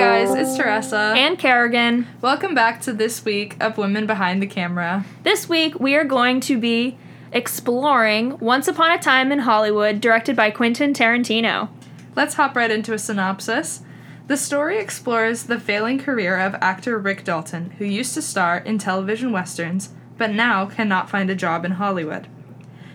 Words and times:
guys, 0.00 0.34
it's 0.34 0.56
Teresa. 0.56 1.12
and 1.14 1.38
Kerrigan. 1.38 2.06
Welcome 2.22 2.54
back 2.54 2.80
to 2.82 2.92
this 2.94 3.22
week 3.22 3.54
of 3.60 3.76
Women 3.76 4.06
Behind 4.06 4.40
the 4.40 4.46
Camera. 4.46 5.04
This 5.24 5.46
week 5.46 5.78
we 5.78 5.94
are 5.94 6.04
going 6.04 6.40
to 6.40 6.58
be 6.58 6.96
exploring 7.32 8.38
Once 8.38 8.66
Upon 8.66 8.92
a 8.92 8.98
Time 8.98 9.30
in 9.30 9.40
Hollywood, 9.40 10.00
directed 10.00 10.36
by 10.36 10.52
Quentin 10.52 10.94
Tarantino. 10.94 11.68
Let's 12.16 12.32
hop 12.32 12.56
right 12.56 12.70
into 12.70 12.94
a 12.94 12.98
synopsis. 12.98 13.82
The 14.26 14.38
story 14.38 14.78
explores 14.78 15.42
the 15.42 15.60
failing 15.60 15.98
career 15.98 16.38
of 16.38 16.54
actor 16.62 16.98
Rick 16.98 17.24
Dalton, 17.24 17.72
who 17.72 17.84
used 17.84 18.14
to 18.14 18.22
star 18.22 18.56
in 18.56 18.78
television 18.78 19.32
westerns, 19.32 19.90
but 20.16 20.30
now 20.30 20.64
cannot 20.64 21.10
find 21.10 21.28
a 21.28 21.34
job 21.34 21.66
in 21.66 21.72
Hollywood. 21.72 22.26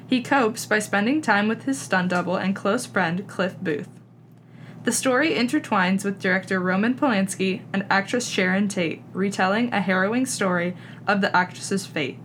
He 0.08 0.24
copes 0.24 0.66
by 0.66 0.80
spending 0.80 1.22
time 1.22 1.48
with 1.48 1.66
his 1.66 1.80
stunt 1.80 2.10
double 2.10 2.36
and 2.36 2.56
close 2.56 2.88
friend 2.88 3.28
Cliff 3.28 3.56
Booth. 3.62 3.90
The 4.86 4.92
story 4.92 5.34
intertwines 5.34 6.06
with 6.06 6.22
director 6.22 6.60
Roman 6.60 6.94
Polanski 6.94 7.62
and 7.74 7.88
actress 7.90 8.28
Sharon 8.28 8.68
Tate, 8.68 9.02
retelling 9.14 9.74
a 9.74 9.82
harrowing 9.82 10.28
story 10.28 10.78
of 11.08 11.22
the 11.22 11.36
actress's 11.36 11.88
fate. 11.88 12.20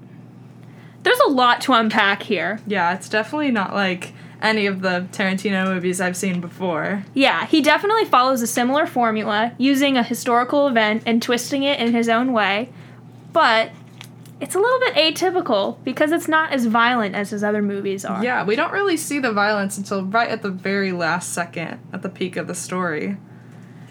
There's 1.03 1.21
a 1.21 1.31
lot 1.31 1.63
to 1.63 1.73
unpack 1.73 2.23
here. 2.23 2.61
Yeah, 2.67 2.93
it's 2.93 3.09
definitely 3.09 3.51
not 3.51 3.75
like 3.75 4.13
any 4.43 4.67
of 4.67 4.83
the 4.83 5.09
Tarantino 5.11 5.73
movies 5.73 6.03
I've 6.03 6.19
seen 6.19 6.43
before. 6.43 7.07
Yeah, 7.15 7.47
he 7.47 7.63
definitely 7.63 8.05
follows 8.05 8.43
a 8.43 8.47
similar 8.47 8.87
formula, 8.87 9.55
using 9.57 9.97
a 9.97 10.03
historical 10.03 10.69
event 10.69 11.03
and 11.07 11.23
twisting 11.23 11.63
it 11.63 11.81
in 11.81 11.95
his 11.95 12.11
own 12.11 12.35
way, 12.35 12.69
but 13.33 13.71
it's 14.41 14.55
a 14.55 14.59
little 14.59 14.81
bit 14.81 14.95
atypical 14.95 15.83
because 15.85 16.13
it's 16.13 16.29
not 16.29 16.53
as 16.53 16.67
violent 16.67 17.15
as 17.15 17.31
his 17.31 17.45
other 17.45 17.63
movies 17.63 18.05
are. 18.05 18.25
Yeah, 18.25 18.45
we 18.45 18.57
don't 18.57 18.73
really 18.73 18.97
see 18.97 19.19
the 19.19 19.33
violence 19.33 19.77
until 19.77 20.05
right 20.05 20.29
at 20.29 20.43
the 20.43 20.51
very 20.51 20.93
last 20.93 21.33
second, 21.33 21.79
at 21.93 22.03
the 22.03 22.09
peak 22.09 22.37
of 22.37 22.47
the 22.47 22.55
story. 22.55 23.17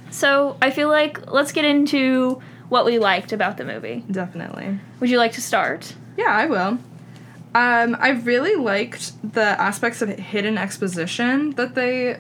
So 0.10 0.58
I 0.62 0.72
feel 0.72 0.90
like 0.90 1.32
let's 1.32 1.52
get 1.52 1.66
into 1.66 2.42
what 2.70 2.86
we 2.86 3.00
liked 3.00 3.32
about 3.32 3.58
the 3.58 3.66
movie. 3.66 4.04
Definitely. 4.10 4.80
Would 5.00 5.10
you 5.10 5.18
like 5.18 5.34
to 5.34 5.42
start? 5.42 5.96
Yeah, 6.18 6.32
I 6.32 6.48
will. 6.48 6.80
Um, 7.56 7.98
I 8.00 8.10
really 8.10 8.56
liked 8.56 9.14
the 9.34 9.42
aspects 9.42 10.02
of 10.02 10.10
hidden 10.10 10.58
exposition 10.58 11.52
that 11.52 11.76
they 11.76 12.20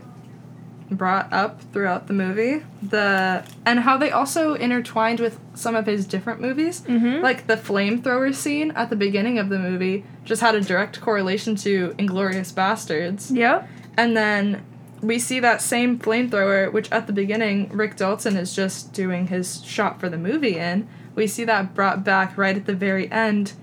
brought 0.91 1.31
up 1.31 1.61
throughout 1.71 2.07
the 2.07 2.13
movie. 2.13 2.63
The 2.81 3.43
and 3.65 3.79
how 3.81 3.97
they 3.97 4.11
also 4.11 4.53
intertwined 4.55 5.19
with 5.19 5.39
some 5.53 5.75
of 5.75 5.85
his 5.85 6.05
different 6.05 6.41
movies. 6.41 6.81
Mhm. 6.81 7.21
Like 7.21 7.47
the 7.47 7.55
flamethrower 7.57 8.33
scene 8.33 8.71
at 8.71 8.89
the 8.89 8.95
beginning 8.95 9.37
of 9.37 9.49
the 9.49 9.59
movie 9.59 10.03
just 10.25 10.41
had 10.41 10.55
a 10.55 10.61
direct 10.61 10.99
correlation 11.01 11.55
to 11.57 11.93
Inglourious 11.99 12.53
Basterds. 12.53 13.35
Yep. 13.35 13.67
And 13.97 14.15
then 14.17 14.61
we 15.01 15.19
see 15.19 15.39
that 15.39 15.61
same 15.61 15.97
flamethrower, 15.97 16.71
which 16.71 16.91
at 16.91 17.07
the 17.07 17.13
beginning 17.13 17.69
Rick 17.73 17.95
Dalton 17.95 18.35
is 18.35 18.55
just 18.55 18.93
doing 18.93 19.27
his 19.27 19.63
shot 19.63 19.99
for 19.99 20.09
the 20.09 20.17
movie 20.17 20.57
in. 20.57 20.87
We 21.15 21.27
see 21.27 21.43
that 21.45 21.73
brought 21.73 22.03
back 22.03 22.37
right 22.37 22.55
at 22.55 22.65
the 22.65 22.73
very 22.73 23.11
end 23.11 23.53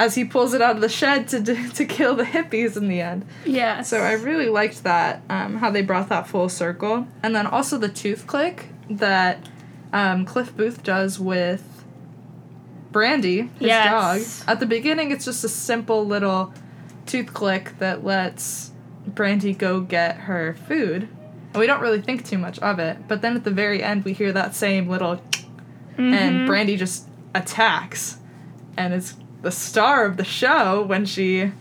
as 0.00 0.14
he 0.16 0.24
pulls 0.24 0.54
it 0.54 0.62
out 0.62 0.74
of 0.76 0.80
the 0.80 0.88
shed 0.88 1.28
to 1.28 1.38
do, 1.40 1.68
to 1.78 1.84
kill 1.84 2.16
the 2.16 2.24
hippies 2.24 2.76
in 2.76 2.88
the 2.88 3.00
end. 3.00 3.24
Yeah. 3.44 3.82
So 3.82 3.98
I 4.00 4.12
really 4.12 4.48
liked 4.48 4.82
that, 4.84 5.22
um, 5.28 5.56
how 5.58 5.70
they 5.70 5.82
brought 5.82 6.08
that 6.08 6.26
full 6.26 6.48
circle. 6.48 7.06
And 7.22 7.36
then 7.36 7.46
also 7.46 7.76
the 7.78 7.88
tooth 7.88 8.26
click 8.26 8.66
that 8.88 9.46
um, 9.92 10.24
Cliff 10.24 10.56
Booth 10.56 10.82
does 10.82 11.20
with 11.20 11.84
Brandy, 12.92 13.42
his 13.42 13.68
Yes. 13.68 14.40
dog. 14.40 14.48
At 14.52 14.60
the 14.60 14.66
beginning, 14.66 15.10
it's 15.10 15.24
just 15.24 15.44
a 15.44 15.48
simple 15.48 16.04
little 16.06 16.52
tooth 17.06 17.32
click 17.32 17.78
that 17.78 18.04
lets 18.04 18.70
Brandy 19.06 19.52
go 19.52 19.80
get 19.80 20.16
her 20.16 20.54
food. 20.66 21.08
And 21.52 21.60
we 21.60 21.66
don't 21.66 21.80
really 21.80 22.00
think 22.00 22.24
too 22.24 22.38
much 22.38 22.58
of 22.60 22.78
it. 22.78 23.06
But 23.08 23.22
then 23.22 23.36
at 23.36 23.44
the 23.44 23.50
very 23.50 23.82
end, 23.82 24.04
we 24.04 24.12
hear 24.12 24.32
that 24.32 24.54
same 24.54 24.88
little, 24.88 25.20
Mm-hmm. 25.98 26.14
and 26.14 26.46
Brandy 26.46 26.76
just 26.76 27.06
attacks. 27.34 28.16
And 28.76 28.94
it's 28.94 29.14
the 29.42 29.50
star 29.50 30.04
of 30.04 30.16
the 30.16 30.24
show 30.24 30.82
when 30.82 31.04
she 31.06 31.52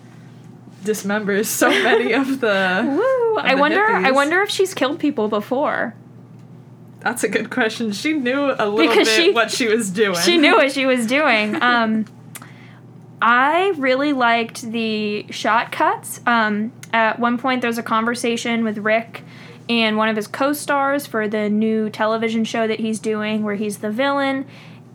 dismembers 0.84 1.46
so 1.46 1.70
many 1.84 2.14
of 2.14 2.40
the. 2.42 2.84
Woo! 2.86 3.38
I 3.38 3.56
the 3.56 3.62
wonder. 3.62 3.86
I 3.86 4.12
wonder 4.12 4.42
if 4.42 4.50
she's 4.50 4.74
killed 4.74 5.00
people 5.00 5.28
before. 5.28 5.94
That's 7.02 7.24
a 7.24 7.30
good 7.30 7.50
question. 7.50 7.94
She 7.94 8.12
knew 8.14 8.52
a 8.52 8.68
little 8.68 8.78
Because 8.78 9.08
bit 9.08 9.24
she- 9.24 9.32
what 9.32 9.52
she 9.52 9.68
was 9.68 9.90
doing. 9.90 10.18
She 10.20 10.38
knew 10.38 10.56
what 10.58 10.72
she 10.74 10.86
was 10.86 11.06
doing. 11.18 11.62
Um, 11.62 12.06
I 13.22 13.74
really 13.78 14.14
liked 14.14 14.72
the 14.72 15.26
shot 15.32 15.72
cuts. 15.72 16.22
Um, 16.26 16.72
at 16.94 17.20
one 17.20 17.38
point, 17.38 17.62
there's 17.62 17.78
a 17.78 17.84
conversation 17.84 18.64
with 18.64 18.78
Rick 18.80 19.24
and 19.70 19.98
one 19.98 20.10
of 20.10 20.16
his 20.16 20.26
co-stars 20.28 21.06
for 21.06 21.28
the 21.28 21.50
new 21.50 21.90
television 21.90 22.44
show 22.44 22.68
that 22.68 22.80
he's 22.80 23.00
doing, 23.00 23.44
where 23.44 23.56
he's 23.56 23.78
the 23.80 23.92
villain, 23.92 24.46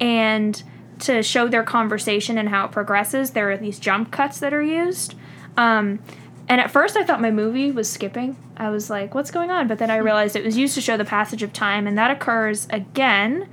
and 0.01 0.63
to 1.05 1.23
show 1.23 1.49
their 1.49 1.63
conversation 1.63 2.39
and 2.39 2.49
how 2.49 2.67
it 2.67 2.73
progresses, 2.73 3.31
there 3.31 3.51
are 3.51 3.57
these 3.57 3.79
jump 3.79 4.11
cuts 4.11 4.41
that 4.41 4.53
are 4.53 4.63
used. 4.63 5.15
Um, 5.57 6.01
and 6.49 6.61
at 6.61 6.71
first, 6.71 6.97
I 6.97 7.05
thought 7.05 7.21
my 7.21 7.31
movie 7.31 7.71
was 7.71 7.91
skipping. 7.91 8.37
I 8.57 8.71
was 8.71 8.91
like, 8.91 9.15
"What's 9.15 9.31
going 9.31 9.51
on?" 9.51 9.67
But 9.67 9.79
then 9.79 9.91
I 9.91 9.97
realized 9.97 10.37
it 10.37 10.45
was 10.45 10.57
used 10.57 10.75
to 10.75 10.81
show 10.81 10.97
the 10.97 11.05
passage 11.05 11.43
of 11.43 11.53
time, 11.53 11.87
and 11.87 11.97
that 11.97 12.11
occurs 12.11 12.67
again 12.71 13.49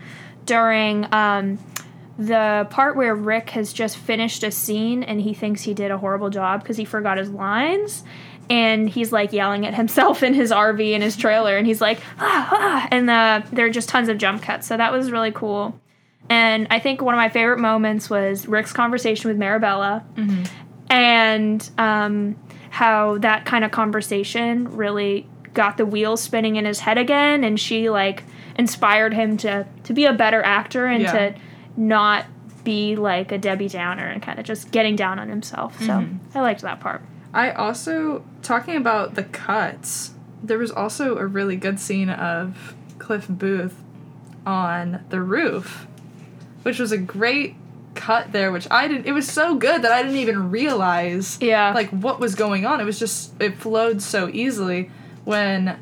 during 0.46 1.08
um, 1.14 1.58
the 2.18 2.68
part 2.70 2.96
where 2.96 3.16
Rick 3.16 3.52
has 3.52 3.74
just 3.74 3.98
finished 3.98 4.44
a 4.44 4.52
scene 4.52 5.04
and 5.04 5.22
he 5.22 5.34
thinks 5.34 5.64
he 5.64 5.74
did 5.74 5.92
a 5.92 5.98
horrible 5.98 6.30
job 6.30 6.62
because 6.62 6.78
he 6.78 6.86
forgot 6.86 7.18
his 7.18 7.30
lines. 7.30 8.04
And 8.50 8.90
he's 8.90 9.14
like 9.14 9.32
yelling 9.32 9.66
at 9.66 9.74
himself 9.82 10.24
in 10.24 10.34
his 10.34 10.52
RV 10.52 10.92
in 10.92 11.02
his 11.02 11.16
trailer, 11.16 11.58
and 11.58 11.66
he's 11.66 11.82
like, 11.82 12.00
ah, 12.20 12.50
ah, 12.52 12.88
and 12.92 13.10
uh, 13.10 13.42
there 13.52 13.66
are 13.66 13.70
just 13.70 13.90
tons 13.90 14.10
of 14.10 14.18
jump 14.18 14.42
cuts. 14.42 14.68
So 14.68 14.76
that 14.76 14.92
was 14.92 15.12
really 15.12 15.32
cool. 15.32 15.80
And 16.32 16.66
I 16.70 16.80
think 16.80 17.02
one 17.02 17.14
of 17.14 17.18
my 17.18 17.28
favorite 17.28 17.60
moments 17.60 18.10
was 18.10 18.48
Rick's 18.48 18.72
conversation 18.72 19.28
with 19.28 19.38
Mirabella, 19.38 20.02
and 20.90 21.70
um, 21.78 22.38
how 22.70 23.18
that 23.20 23.46
kind 23.46 23.64
of 23.66 23.72
conversation 23.72 24.76
really 24.78 25.28
got 25.54 25.76
the 25.78 25.86
wheels 25.86 26.22
spinning 26.22 26.56
in 26.56 26.64
his 26.66 26.80
head 26.80 26.98
again, 26.98 27.44
and 27.44 27.60
she 27.60 27.90
like 27.90 28.24
inspired 28.58 29.14
him 29.14 29.36
to 29.38 29.68
to 29.84 29.94
be 29.94 30.06
a 30.06 30.14
better 30.14 30.42
actor 30.44 30.86
and 30.86 31.04
Yeah. 31.04 31.12
to 31.12 31.36
not 31.76 32.26
be 32.64 32.96
like 32.96 33.32
a 33.32 33.38
Debbie 33.38 33.68
Downer 33.68 34.06
and 34.08 34.22
kind 34.22 34.40
of 34.40 34.46
just 34.46 34.72
getting 34.72 34.96
down 34.96 35.20
on 35.20 35.28
himself. 35.30 35.82
So 35.82 36.06
I 36.36 36.42
liked 36.42 36.62
that 36.62 36.80
part. 36.80 37.02
I 37.34 37.52
also 37.52 38.24
talking 38.42 38.76
about 38.78 39.16
the 39.16 39.24
cuts. 39.24 40.12
There 40.44 40.58
was 40.58 40.72
also 40.72 41.18
a 41.18 41.26
really 41.26 41.56
good 41.56 41.80
scene 41.80 42.10
of 42.10 42.76
Cliff 43.00 43.28
Booth 43.28 43.82
on 44.46 45.04
the 45.10 45.22
roof, 45.22 45.88
which 46.64 46.80
was 46.80 46.92
a 46.92 46.98
great 46.98 47.56
cut 47.96 48.32
there. 48.32 48.52
Which 48.52 48.68
I 48.72 48.88
didn't. 48.88 49.06
It 49.06 49.12
was 49.14 49.30
so 49.30 49.56
good 49.56 49.82
that 49.82 49.92
I 49.92 50.02
didn't 50.02 50.18
even 50.18 50.50
realize 50.52 51.38
Yeah. 51.42 51.72
like 51.74 51.90
what 51.90 52.20
was 52.20 52.36
going 52.36 52.66
on. 52.66 52.80
It 52.80 52.86
was 52.86 53.00
just 53.00 53.34
it 53.42 53.56
flowed 53.58 54.02
so 54.02 54.30
easily 54.32 54.90
when 55.26 55.78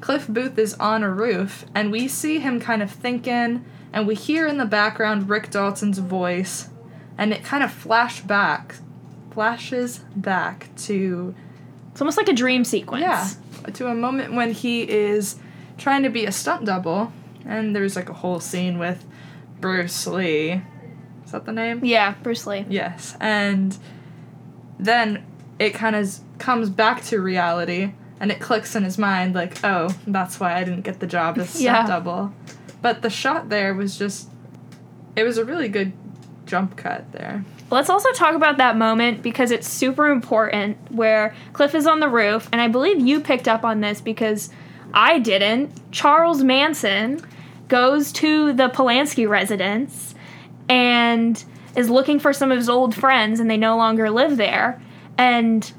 Cliff 0.00 0.26
Booth 0.28 0.58
is 0.58 0.74
on 0.74 1.02
a 1.02 1.10
roof 1.10 1.64
and 1.74 1.90
we 1.92 2.08
see 2.08 2.38
him 2.40 2.60
kind 2.60 2.82
of 2.82 2.90
thinking 2.90 3.64
and 3.92 4.06
we 4.06 4.14
hear 4.14 4.46
in 4.46 4.56
the 4.58 4.64
background 4.64 5.28
Rick 5.28 5.50
Dalton's 5.50 5.98
voice 5.98 6.68
and 7.18 7.32
it 7.32 7.44
kind 7.44 7.62
of 7.62 7.70
flash 7.72 8.20
back 8.20 8.76
flashes 9.30 9.98
back 10.16 10.68
to 10.76 11.34
It's 11.92 12.00
almost 12.00 12.16
like 12.18 12.28
a 12.28 12.32
dream 12.32 12.64
sequence. 12.64 13.02
yeah 13.02 13.28
to 13.72 13.86
a 13.86 13.94
moment 13.94 14.34
when 14.34 14.50
he 14.52 14.82
is 14.82 15.36
trying 15.78 16.02
to 16.02 16.10
be 16.10 16.24
a 16.26 16.32
stunt 16.32 16.64
double 16.64 17.12
and 17.46 17.74
there's 17.76 17.94
like 17.96 18.08
a 18.08 18.12
whole 18.14 18.40
scene 18.40 18.78
with 18.78 19.04
Bruce 19.62 20.06
Lee. 20.06 20.60
Is 21.24 21.32
that 21.32 21.46
the 21.46 21.52
name? 21.52 21.82
Yeah, 21.82 22.14
Bruce 22.22 22.46
Lee. 22.46 22.66
Yes, 22.68 23.16
and 23.20 23.78
then 24.78 25.24
it 25.58 25.70
kind 25.72 25.96
of 25.96 26.14
comes 26.38 26.68
back 26.68 27.02
to 27.04 27.20
reality, 27.20 27.92
and 28.20 28.30
it 28.30 28.40
clicks 28.40 28.74
in 28.76 28.82
his 28.84 28.98
mind 28.98 29.34
like, 29.34 29.64
oh, 29.64 29.88
that's 30.06 30.38
why 30.38 30.54
I 30.54 30.64
didn't 30.64 30.82
get 30.82 31.00
the 31.00 31.06
job 31.06 31.38
as 31.38 31.48
stunt 31.50 31.62
Yeah. 31.64 31.86
double. 31.86 32.34
But 32.82 33.00
the 33.02 33.08
shot 33.10 33.48
there 33.48 33.72
was 33.74 33.96
just, 33.96 34.28
it 35.16 35.22
was 35.22 35.38
a 35.38 35.44
really 35.44 35.68
good 35.68 35.92
jump 36.46 36.76
cut 36.76 37.10
there. 37.12 37.44
Let's 37.70 37.88
also 37.88 38.10
talk 38.12 38.34
about 38.34 38.58
that 38.58 38.76
moment 38.76 39.22
because 39.22 39.50
it's 39.50 39.66
super 39.68 40.08
important 40.10 40.76
where 40.90 41.34
Cliff 41.54 41.74
is 41.74 41.86
on 41.86 42.00
the 42.00 42.08
roof, 42.08 42.48
and 42.52 42.60
I 42.60 42.68
believe 42.68 43.00
you 43.00 43.20
picked 43.20 43.48
up 43.48 43.64
on 43.64 43.80
this 43.80 44.00
because 44.02 44.50
I 44.92 45.20
didn't. 45.20 45.70
Charles 45.92 46.42
Manson 46.42 47.24
goes 47.72 48.12
to 48.12 48.52
the 48.52 48.68
Polanski 48.68 49.26
residence 49.26 50.14
and 50.68 51.42
is 51.74 51.88
looking 51.88 52.20
for 52.20 52.34
some 52.34 52.52
of 52.52 52.58
his 52.58 52.68
old 52.68 52.94
friends, 52.94 53.40
and 53.40 53.50
they 53.50 53.56
no 53.56 53.78
longer 53.78 54.10
live 54.10 54.36
there. 54.36 54.78
And 55.16 55.72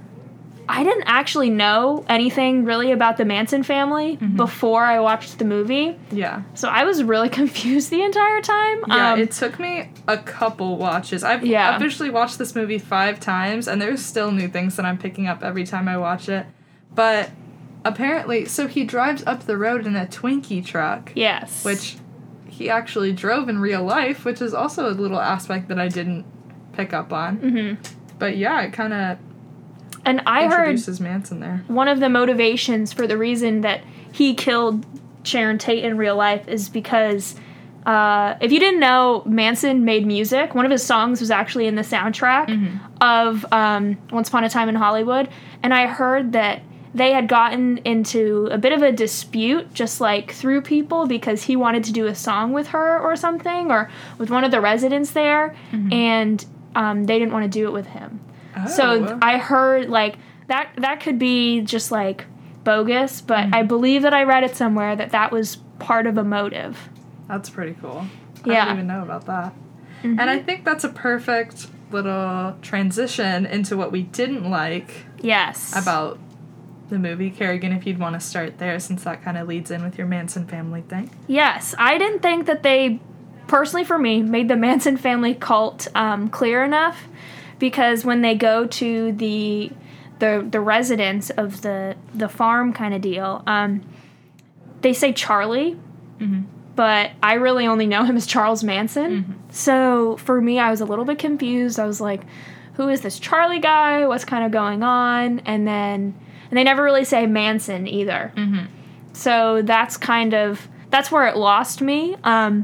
I 0.67 0.83
didn't 0.83 1.03
actually 1.05 1.51
know 1.51 2.03
anything 2.09 2.65
really 2.65 2.91
about 2.91 3.17
the 3.17 3.25
Manson 3.25 3.61
family 3.61 4.15
before 4.15 4.83
I 4.83 4.99
watched 5.01 5.37
the 5.37 5.45
movie, 5.45 5.95
Yeah. 6.11 6.41
so 6.55 6.67
I 6.67 6.83
was 6.85 7.03
really 7.03 7.29
confused 7.41 7.91
the 7.91 8.01
entire 8.01 8.41
time. 8.41 8.83
Yeah, 8.87 9.13
Um, 9.13 9.19
it 9.19 9.31
took 9.31 9.59
me 9.59 9.91
a 10.07 10.17
couple 10.17 10.77
watches. 10.77 11.23
I've 11.23 11.45
Yeah. 11.45 11.75
officially 11.75 12.09
watched 12.09 12.39
this 12.39 12.55
movie 12.55 12.79
five 12.79 13.19
times, 13.19 13.67
and 13.67 13.79
there's 13.79 14.03
still 14.03 14.31
new 14.31 14.47
things 14.47 14.77
that 14.77 14.85
I'm 14.85 14.97
picking 14.97 15.27
up 15.27 15.43
every 15.43 15.63
time 15.63 15.87
I 15.87 15.97
watch 15.97 16.27
it. 16.27 16.47
But 16.95 17.29
apparently, 17.85 18.45
so 18.45 18.67
he 18.67 18.83
drives 18.83 19.23
up 19.25 19.45
the 19.45 19.57
road 19.57 19.85
in 19.85 19.95
a 19.95 20.05
Twinkie 20.05 20.65
truck. 20.65 21.11
yes. 21.15 21.63
which 21.65 21.97
he 22.47 22.69
actually 22.69 23.11
drove 23.11 23.49
in 23.49 23.59
real 23.59 23.83
life, 23.83 24.25
which 24.25 24.41
is 24.41 24.53
also 24.53 24.87
a 24.89 24.93
little 24.93 25.19
aspect 25.19 25.67
that 25.69 25.79
I 25.79 25.87
didn't 25.87 26.25
pick 26.73 26.93
up 26.93 27.11
on. 27.11 27.37
hmm 27.37 27.73
But 28.19 28.37
yeah, 28.37 28.61
it 28.61 28.73
kind 28.73 28.93
of 28.93 29.17
And 30.05 30.21
I 30.25 30.43
heard 30.47 30.59
introduces 30.69 30.99
Manson 30.99 31.39
there. 31.39 31.63
one 31.67 31.87
of 31.87 31.99
the 31.99 32.09
motivations 32.09 32.93
for 32.93 33.07
the 33.07 33.17
reason 33.17 33.61
that 33.61 33.81
he 34.11 34.35
killed 34.35 34.85
Sharon 35.23 35.57
Tate 35.57 35.83
in 35.83 35.97
real 35.97 36.15
life 36.15 36.47
is 36.47 36.69
because 36.69 37.35
uh, 37.85 38.35
if 38.39 38.51
you 38.51 38.59
didn't 38.59 38.79
know, 38.79 39.23
Manson 39.25 39.83
made 39.83 40.05
music. 40.07 40.55
One 40.55 40.63
of 40.63 40.71
his 40.71 40.83
songs 40.83 41.19
was 41.19 41.29
actually 41.31 41.65
in 41.67 41.75
the 41.75 41.81
soundtrack 41.81 42.79
of 43.01 43.45
um, 43.51 43.97
Once 44.11 44.29
Upon 44.29 44.43
a 44.45 44.49
Time 44.49 44.69
in 44.69 44.75
Hollywood. 44.75 45.27
And 45.61 45.73
I 45.73 45.87
heard 45.87 46.31
that 46.31 46.61
they 46.95 47.11
had 47.11 47.27
gotten 47.27 47.77
into 47.79 48.47
a 48.51 48.57
bit 48.57 48.71
of 48.71 48.81
a 48.83 48.91
dispute 48.91 49.73
just 49.73 49.99
like 49.99 50.31
through 50.31 50.61
people 50.61 51.07
because 51.07 51.43
he 51.43 51.55
wanted 51.55 51.83
to 51.85 51.91
do 51.91 52.05
a 52.07 52.15
song 52.15 52.53
with 52.53 52.67
her 52.67 52.99
or 52.99 53.15
something 53.15 53.71
or 53.71 53.89
with 54.17 54.29
one 54.29 54.43
of 54.43 54.51
the 54.51 54.61
residents 54.61 55.11
there 55.11 55.55
and 55.91 56.45
um, 56.75 57.05
they 57.05 57.17
didn't 57.19 57.33
want 57.33 57.43
to 57.43 57.49
do 57.59 57.67
it 57.67 57.71
with 57.71 57.87
him. 57.87 58.19
So 58.67 59.05
Oh. 59.07 59.19
I 59.21 59.37
heard 59.39 59.89
like 59.89 60.17
that 60.47 60.69
that 60.77 60.99
could 60.99 61.17
be 61.17 61.61
just 61.61 61.91
like 61.91 62.25
bogus, 62.63 63.21
but 63.21 63.39
Mm-hmm. 63.45 63.55
I 63.55 63.63
believe 63.63 64.03
that 64.03 64.13
I 64.13 64.23
read 64.23 64.43
it 64.43 64.55
somewhere 64.55 64.95
that 64.95 65.09
that 65.11 65.31
was 65.31 65.57
part 65.79 66.05
of 66.07 66.17
a 66.17 66.23
motive. 66.23 66.89
That's 67.27 67.49
pretty 67.49 67.75
cool. 67.81 68.05
I 68.45 68.49
Yeah. 68.49 68.65
didn't 68.65 68.77
even 68.77 68.87
know 68.87 69.01
about 69.01 69.25
that. 69.25 69.53
Mhm. 70.03 70.19
And 70.19 70.29
I 70.29 70.39
think 70.39 70.63
that's 70.65 70.83
a 70.83 70.89
perfect 70.89 71.67
little 71.91 72.55
transition 72.61 73.45
into 73.45 73.75
what 73.77 73.91
we 73.91 74.03
didn't 74.03 74.49
like 74.49 75.05
Yes. 75.21 75.73
about 75.81 76.19
the 76.93 76.99
movie. 76.99 77.29
Kerrigan, 77.29 77.73
if 77.73 77.85
you'd 77.85 77.99
want 77.99 78.13
to 78.13 78.19
start 78.25 78.57
there, 78.59 78.79
since 78.79 79.03
that 79.03 79.21
kind 79.23 79.37
of 79.37 79.47
leads 79.47 79.69
in 79.71 79.83
with 79.83 79.97
your 79.97 80.07
Manson 80.07 80.47
family 80.47 80.81
thing. 80.81 81.09
Yes, 81.27 81.75
I 81.77 81.97
didn't 81.97 82.19
think 82.21 82.45
that 82.45 82.63
they, 82.63 82.99
personally 83.47 83.83
for 83.83 83.97
me, 83.99 84.21
made 84.23 84.47
the 84.47 84.55
Manson 84.55 84.95
family 84.97 85.33
cult 85.33 85.87
um, 85.95 86.29
clear 86.29 86.63
enough, 86.63 87.07
because 87.59 88.05
when 88.05 88.21
they 88.21 88.35
go 88.35 88.65
to 88.67 89.11
the 89.11 89.71
the 90.19 90.47
the 90.49 90.59
residence 90.61 91.29
of 91.31 91.61
the 91.63 91.95
the 92.13 92.29
farm 92.29 92.71
kind 92.71 92.93
of 92.93 93.01
deal, 93.01 93.43
um, 93.47 93.81
they 94.81 94.93
say 94.93 95.11
Charlie, 95.11 95.75
Mhm. 96.19 96.43
but 96.75 97.11
I 97.21 97.33
really 97.33 97.67
only 97.67 97.87
know 97.87 98.03
him 98.03 98.15
as 98.15 98.25
Charles 98.25 98.63
Manson. 98.63 99.39
So 99.49 100.17
for 100.17 100.39
me, 100.41 100.59
I 100.59 100.69
was 100.71 100.81
a 100.81 100.85
little 100.85 101.05
bit 101.05 101.19
confused. 101.19 101.79
I 101.79 101.85
was 101.85 101.99
like, 102.01 102.21
who 102.75 102.89
is 102.89 103.01
this 103.01 103.19
Charlie 103.19 103.59
guy? 103.59 104.05
What's 104.07 104.25
kind 104.25 104.43
of 104.45 104.51
going 104.51 104.81
on? 104.83 105.39
And 105.45 105.67
then 105.67 106.15
and 106.53 106.57
they 106.59 106.63
never 106.63 106.83
really 106.83 107.03
say 107.03 107.25
Manson 107.25 107.87
either. 107.87 108.31
Mm-hmm. 108.37 108.65
So 109.13 109.63
that's 109.63 109.97
kind 109.97 110.35
of 110.35 110.67
that's 110.91 111.11
where 111.11 111.25
it 111.25 111.35
lost 111.35 111.81
me. 111.81 112.15
Um, 112.23 112.63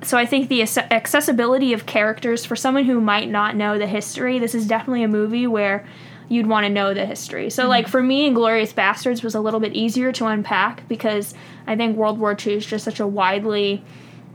so 0.00 0.16
I 0.16 0.26
think 0.26 0.48
the 0.48 0.62
accessibility 0.62 1.72
of 1.72 1.86
characters 1.86 2.44
for 2.44 2.54
someone 2.54 2.84
who 2.84 3.00
might 3.00 3.28
not 3.28 3.56
know 3.56 3.80
the 3.80 3.86
history, 3.88 4.38
this 4.38 4.54
is 4.54 4.68
definitely 4.68 5.02
a 5.02 5.08
movie 5.08 5.48
where 5.48 5.84
you'd 6.28 6.46
want 6.46 6.66
to 6.66 6.70
know 6.70 6.94
the 6.94 7.04
history. 7.04 7.50
So 7.50 7.66
like 7.66 7.88
for 7.88 8.00
me, 8.00 8.30
Inglourious 8.30 8.72
Basterds 8.72 9.24
was 9.24 9.34
a 9.34 9.40
little 9.40 9.58
bit 9.58 9.74
easier 9.74 10.12
to 10.12 10.26
unpack 10.26 10.86
because 10.86 11.34
I 11.66 11.74
think 11.74 11.96
World 11.96 12.20
War 12.20 12.36
II 12.38 12.54
is 12.54 12.64
just 12.64 12.84
such 12.84 13.00
a 13.00 13.08
widely 13.08 13.82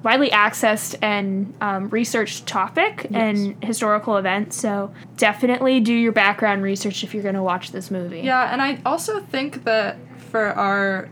widely 0.03 0.29
accessed 0.29 0.95
and 1.01 1.53
um, 1.61 1.89
researched 1.89 2.47
topic 2.47 3.07
and 3.11 3.63
historical 3.63 4.17
event. 4.17 4.53
So 4.53 4.93
definitely 5.17 5.79
do 5.79 5.93
your 5.93 6.11
background 6.11 6.63
research 6.63 7.03
if 7.03 7.13
you're 7.13 7.23
going 7.23 7.35
to 7.35 7.43
watch 7.43 7.71
this 7.71 7.91
movie. 7.91 8.21
Yeah, 8.21 8.51
and 8.51 8.61
I 8.61 8.79
also 8.85 9.19
think 9.19 9.63
that 9.65 9.97
for 10.17 10.47
our 10.47 11.09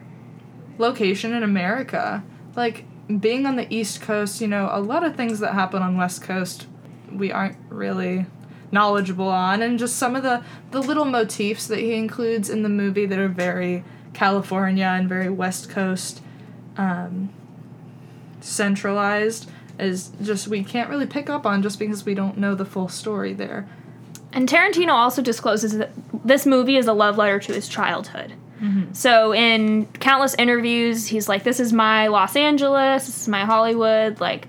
location 0.78 1.34
in 1.34 1.44
America, 1.44 2.24
like 2.56 2.86
being 3.20 3.46
on 3.46 3.58
the 3.58 3.72
East 3.74 4.02
Coast, 4.02 4.42
you 4.42 4.48
know, 4.48 4.70
a 4.72 4.80
lot 4.80 5.04
of 5.04 5.16
things 5.16 5.40
that 5.40 5.54
happen 5.54 5.82
on 5.82 5.98
West 5.98 6.22
Coast 6.22 6.68
we 7.12 7.32
aren't 7.32 7.58
really 7.70 8.26
knowledgeable 8.72 9.28
on 9.28 9.64
and 9.64 9.80
just 9.80 9.96
some 9.96 10.16
of 10.16 10.22
the 10.22 10.44
the 10.72 10.80
little 10.80 11.06
motifs 11.06 11.66
that 11.66 11.80
he 11.80 11.96
includes 11.96 12.50
in 12.50 12.62
the 12.62 12.70
movie 12.70 13.06
that 13.06 13.18
are 13.18 13.28
very 13.28 13.84
California 14.14 14.86
and 14.86 15.10
very 15.10 15.30
West 15.30 15.70
Coast 15.70 16.22
um, 16.78 17.30
centralized 18.42 19.50
is 19.80 20.12
just 20.22 20.48
we 20.48 20.64
can't 20.64 20.90
really 20.90 21.06
pick 21.06 21.30
up 21.30 21.46
on 21.46 21.62
just 21.62 21.80
because 21.80 22.06
we 22.06 22.14
don't 22.14 22.38
know 22.38 22.56
the 22.56 22.66
full 22.66 22.90
story 22.90 23.34
there. 23.34 23.68
And 24.34 24.48
Tarantino 24.48 24.92
also 24.92 25.22
discloses 25.22 25.78
that 25.78 25.92
this 26.24 26.46
movie 26.46 26.78
is 26.78 26.88
a 26.88 26.94
love 26.94 27.18
letter 27.18 27.40
to 27.40 27.54
his 27.54 27.68
childhood. 27.68 28.34
Mm-hmm. 28.62 28.94
So 28.94 29.34
in 29.34 29.86
countless 29.86 30.36
interviews, 30.36 31.08
he's 31.08 31.30
like, 31.30 31.44
"This 31.44 31.60
is 31.60 31.72
my 31.72 32.08
Los 32.08 32.36
Angeles. 32.36 33.06
This 33.06 33.22
is 33.22 33.28
my 33.28 33.46
Hollywood. 33.46 34.20
Like, 34.20 34.48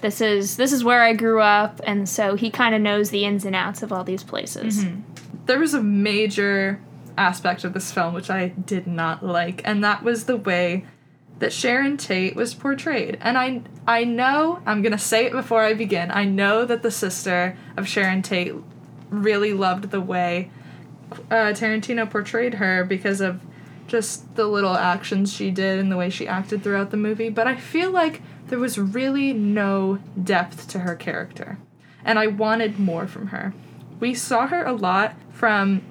this 0.00 0.20
is 0.20 0.56
this 0.56 0.72
is 0.72 0.82
where 0.82 1.02
I 1.02 1.12
grew 1.12 1.40
up." 1.40 1.80
And 1.84 2.08
so 2.08 2.34
he 2.34 2.50
kind 2.50 2.74
of 2.74 2.80
knows 2.80 3.10
the 3.10 3.24
ins 3.24 3.44
and 3.44 3.54
outs 3.54 3.82
of 3.82 3.92
all 3.92 4.04
these 4.04 4.24
places. 4.24 4.84
Mm-hmm. 4.84 5.00
there 5.46 5.58
was 5.58 5.74
a 5.74 5.82
major 5.82 6.80
aspect 7.16 7.62
of 7.62 7.72
this 7.74 7.92
film 7.92 8.12
which 8.12 8.28
I 8.28 8.48
did 8.48 8.88
not 8.88 9.24
like, 9.24 9.62
and 9.64 9.84
that 9.84 10.02
was 10.02 10.24
the 10.24 10.36
way 10.36 10.84
that 11.38 11.52
Sharon 11.52 11.96
Tate 11.96 12.36
was 12.36 12.54
portrayed. 12.54 13.18
And 13.20 13.36
I 13.36 13.62
I 13.86 14.04
know 14.04 14.60
I'm 14.66 14.82
gonna 14.82 14.98
say 14.98 15.26
it 15.26 15.32
before 15.32 15.62
I 15.62 15.74
begin. 15.74 16.10
I 16.10 16.24
know 16.24 16.64
that 16.64 16.82
the 16.82 16.90
sister 16.90 17.56
of 17.76 17.88
Sharon 17.88 18.22
Tate 18.22 18.54
really 19.10 19.52
loved 19.52 19.90
the 19.90 20.00
way 20.00 20.50
uh, 21.30 21.52
Tarantino 21.52 22.10
portrayed 22.10 22.54
her 22.54 22.84
because 22.84 23.20
of 23.20 23.40
just 23.86 24.34
the 24.36 24.46
little 24.46 24.74
actions 24.74 25.32
she 25.32 25.50
did 25.50 25.78
and 25.78 25.90
the 25.90 25.96
way 25.96 26.10
she 26.10 26.26
acted 26.26 26.62
throughout 26.62 26.90
the 26.90 26.96
movie. 26.96 27.28
But 27.28 27.46
I 27.46 27.56
feel 27.56 27.90
like 27.90 28.22
there 28.48 28.58
was 28.58 28.78
really 28.78 29.32
no 29.32 29.98
depth 30.22 30.68
to 30.68 30.80
her 30.80 30.94
character, 30.94 31.58
and 32.04 32.18
I 32.18 32.26
wanted 32.26 32.78
more 32.78 33.06
from 33.06 33.28
her. 33.28 33.54
We 34.00 34.14
saw 34.14 34.46
her 34.46 34.64
a 34.64 34.72
lot 34.72 35.14
from 35.30 35.82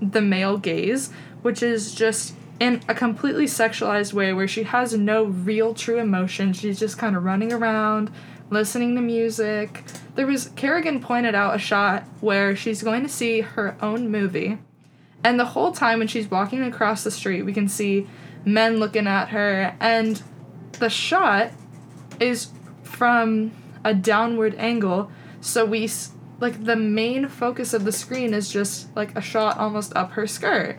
the 0.00 0.22
male 0.22 0.56
gaze, 0.56 1.10
which 1.42 1.62
is 1.62 1.94
just 1.94 2.34
in 2.60 2.82
a 2.86 2.94
completely 2.94 3.46
sexualized 3.46 4.12
way 4.12 4.32
where 4.32 4.46
she 4.46 4.64
has 4.64 4.92
no 4.92 5.24
real 5.24 5.74
true 5.74 5.98
emotion. 5.98 6.52
She's 6.52 6.78
just 6.78 6.98
kind 6.98 7.16
of 7.16 7.24
running 7.24 7.52
around, 7.52 8.12
listening 8.50 8.94
to 8.94 9.00
music. 9.00 9.82
There 10.14 10.26
was 10.26 10.50
Kerrigan 10.56 11.00
pointed 11.00 11.34
out 11.34 11.56
a 11.56 11.58
shot 11.58 12.04
where 12.20 12.54
she's 12.54 12.82
going 12.82 13.02
to 13.02 13.08
see 13.08 13.40
her 13.40 13.76
own 13.80 14.10
movie. 14.10 14.58
And 15.24 15.40
the 15.40 15.46
whole 15.46 15.72
time 15.72 15.98
when 15.98 16.08
she's 16.08 16.30
walking 16.30 16.62
across 16.62 17.02
the 17.02 17.10
street, 17.10 17.42
we 17.42 17.52
can 17.54 17.68
see 17.68 18.06
men 18.44 18.76
looking 18.78 19.06
at 19.06 19.30
her 19.30 19.74
and 19.80 20.22
the 20.72 20.90
shot 20.90 21.52
is 22.20 22.48
from 22.82 23.52
a 23.84 23.94
downward 23.94 24.54
angle. 24.56 25.10
So 25.40 25.64
we 25.64 25.88
like 26.40 26.64
the 26.64 26.76
main 26.76 27.28
focus 27.28 27.72
of 27.72 27.84
the 27.84 27.92
screen 27.92 28.34
is 28.34 28.52
just 28.52 28.94
like 28.94 29.16
a 29.16 29.20
shot 29.22 29.56
almost 29.58 29.94
up 29.96 30.12
her 30.12 30.26
skirt. 30.26 30.78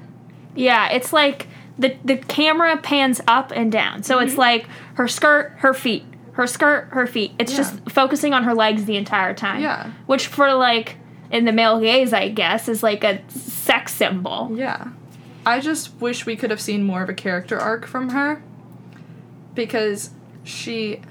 Yeah, 0.55 0.89
it's 0.89 1.13
like 1.13 1.47
the 1.77 1.95
the 2.03 2.17
camera 2.17 2.77
pans 2.77 3.21
up 3.27 3.51
and 3.55 3.71
down. 3.71 4.03
So 4.03 4.19
it's 4.19 4.31
mm-hmm. 4.31 4.41
like 4.41 4.67
her 4.95 5.07
skirt, 5.07 5.53
her 5.57 5.73
feet, 5.73 6.05
her 6.33 6.47
skirt, 6.47 6.89
her 6.91 7.07
feet. 7.07 7.33
It's 7.39 7.51
Yeah. 7.51 7.57
just 7.57 7.89
focusing 7.89 8.33
on 8.33 8.43
her 8.43 8.53
legs 8.53 8.85
the 8.85 8.97
entire 8.97 9.33
time. 9.33 9.61
Yeah. 9.61 9.91
Which 10.05 10.27
for 10.27 10.53
like 10.53 10.97
in 11.31 11.45
the 11.45 11.51
male 11.51 11.79
gaze, 11.79 12.13
I 12.13 12.29
guess, 12.29 12.67
is 12.67 12.83
like 12.83 13.03
a 13.03 13.21
sex 13.29 13.93
symbol. 13.93 14.51
Yeah. 14.53 14.89
I 15.45 15.59
just 15.59 15.99
wish 15.99 16.25
we 16.25 16.35
could 16.35 16.51
have 16.51 16.61
seen 16.61 16.83
more 16.83 17.01
of 17.01 17.09
a 17.09 17.13
character 17.13 17.57
arc 17.57 17.87
from 17.87 18.09
her 18.09 18.43
because 19.55 20.11
she 20.43 21.01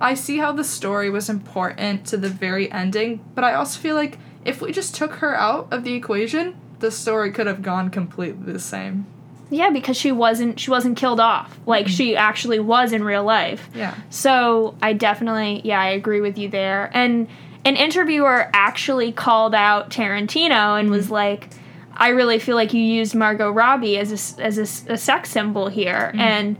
I 0.00 0.14
see 0.14 0.38
how 0.38 0.52
the 0.52 0.64
story 0.64 1.08
was 1.08 1.30
important 1.30 2.04
to 2.06 2.16
the 2.16 2.28
very 2.28 2.70
ending, 2.70 3.24
but 3.34 3.44
I 3.44 3.54
also 3.54 3.80
feel 3.80 3.94
like 3.94 4.18
if 4.44 4.60
we 4.60 4.70
just 4.72 4.94
took 4.94 5.14
her 5.16 5.34
out 5.34 5.68
of 5.72 5.84
the 5.84 5.94
equation, 5.94 6.54
the 6.80 6.90
story 6.90 7.30
could 7.32 7.46
have 7.46 7.62
gone 7.62 7.90
completely 7.90 8.52
the 8.52 8.60
same. 8.60 9.06
Yeah, 9.50 9.70
because 9.70 9.96
she 9.96 10.10
wasn't 10.12 10.58
she 10.58 10.70
wasn't 10.70 10.96
killed 10.96 11.20
off 11.20 11.58
like 11.66 11.86
mm-hmm. 11.86 11.94
she 11.94 12.16
actually 12.16 12.58
was 12.58 12.92
in 12.92 13.04
real 13.04 13.24
life. 13.24 13.68
Yeah. 13.74 13.94
So 14.10 14.76
I 14.82 14.92
definitely, 14.92 15.60
yeah, 15.64 15.80
I 15.80 15.88
agree 15.88 16.20
with 16.20 16.36
you 16.36 16.48
there. 16.48 16.90
And 16.92 17.28
an 17.64 17.76
interviewer 17.76 18.50
actually 18.52 19.12
called 19.12 19.54
out 19.54 19.90
Tarantino 19.90 20.78
and 20.78 20.90
was 20.90 21.06
mm-hmm. 21.06 21.14
like, 21.14 21.50
"I 21.92 22.08
really 22.08 22.38
feel 22.38 22.56
like 22.56 22.72
you 22.72 22.82
used 22.82 23.14
Margot 23.14 23.50
Robbie 23.50 23.98
as 23.98 24.38
a, 24.38 24.42
as 24.42 24.58
a 24.58 24.92
a, 24.92 24.96
sex 24.96 25.30
symbol 25.30 25.68
here, 25.68 26.10
mm-hmm. 26.12 26.20
and 26.20 26.56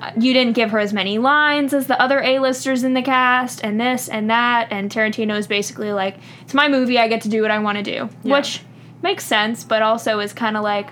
uh, 0.00 0.12
you 0.18 0.32
didn't 0.32 0.54
give 0.54 0.70
her 0.70 0.78
as 0.78 0.92
many 0.92 1.18
lines 1.18 1.72
as 1.72 1.86
the 1.86 2.00
other 2.00 2.20
A-listers 2.20 2.84
in 2.84 2.94
the 2.94 3.02
cast, 3.02 3.62
and 3.64 3.80
this 3.80 4.08
and 4.08 4.30
that." 4.30 4.68
And 4.70 4.90
Tarantino 4.90 5.36
is 5.36 5.46
basically 5.46 5.92
like, 5.92 6.16
"It's 6.42 6.54
my 6.54 6.68
movie. 6.68 6.98
I 6.98 7.08
get 7.08 7.22
to 7.22 7.28
do 7.28 7.42
what 7.42 7.50
I 7.50 7.58
want 7.58 7.78
to 7.78 7.84
do," 7.84 8.08
Yeah. 8.22 8.38
which 8.38 8.62
makes 9.02 9.24
sense, 9.24 9.64
but 9.64 9.82
also 9.82 10.18
is 10.18 10.32
kind 10.32 10.56
of 10.56 10.62
like, 10.62 10.90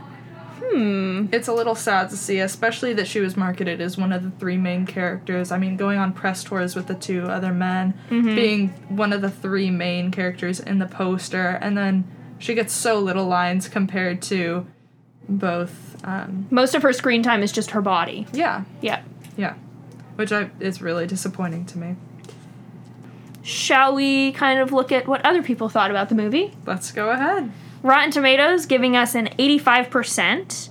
hmm. 0.70 1.26
It's 1.32 1.48
a 1.48 1.52
little 1.52 1.74
sad 1.74 2.10
to 2.10 2.16
see, 2.16 2.38
especially 2.40 2.92
that 2.94 3.06
she 3.06 3.20
was 3.20 3.36
marketed 3.36 3.80
as 3.80 3.96
one 3.98 4.12
of 4.12 4.22
the 4.22 4.30
three 4.38 4.56
main 4.56 4.86
characters. 4.86 5.50
I 5.52 5.58
mean, 5.58 5.76
going 5.76 5.98
on 5.98 6.12
press 6.12 6.44
tours 6.44 6.74
with 6.74 6.86
the 6.86 6.94
two 6.94 7.22
other 7.26 7.52
men, 7.52 7.94
being 8.08 8.68
one 8.88 9.12
of 9.12 9.20
the 9.22 9.30
three 9.30 9.70
main 9.70 10.10
characters 10.10 10.60
in 10.60 10.78
the 10.78 10.86
poster, 10.86 11.58
and 11.60 11.76
then 11.76 12.04
she 12.38 12.54
gets 12.54 12.72
so 12.72 12.98
little 13.00 13.26
lines 13.26 13.68
compared 13.68 14.22
to 14.22 14.66
both. 15.28 15.96
Um, 16.04 16.46
Most 16.50 16.74
of 16.74 16.82
her 16.82 16.92
screen 16.92 17.22
time 17.22 17.42
is 17.42 17.52
just 17.52 17.72
her 17.72 17.82
body. 17.82 18.26
yeah, 18.32 18.64
Yeah. 18.80 19.02
yeah. 19.36 19.54
which 20.16 20.32
I, 20.32 20.50
is 20.60 20.80
really 20.80 21.06
disappointing 21.06 21.66
to 21.66 21.78
me. 21.78 21.96
Shall 23.42 23.94
we 23.94 24.32
kind 24.32 24.58
of 24.60 24.72
look 24.72 24.92
at 24.92 25.08
what 25.08 25.24
other 25.24 25.42
people 25.42 25.68
thought 25.68 25.90
about 25.90 26.08
the 26.08 26.14
movie? 26.14 26.52
Let's 26.66 26.92
go 26.92 27.10
ahead. 27.10 27.50
Rotten 27.82 28.10
Tomatoes 28.10 28.66
giving 28.66 28.96
us 28.96 29.14
an 29.14 29.28
85%, 29.38 30.68